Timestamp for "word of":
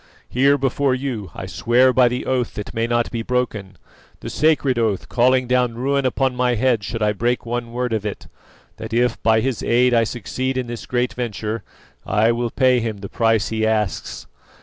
7.71-8.03